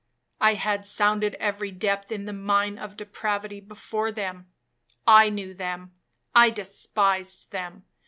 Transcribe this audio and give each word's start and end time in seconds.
I 0.39 0.55
had 0.55 0.83
sounded 0.83 1.35
every 1.35 1.69
depth 1.69 2.11
in 2.11 2.25
the 2.25 2.33
mine 2.33 2.79
of 2.79 2.97
depravity 2.97 3.59
before 3.59 4.11
them. 4.11 4.47
I 5.05 5.29
knew 5.29 5.53
them,—I 5.53 6.49
despised 6.49 7.51
them. 7.51 7.85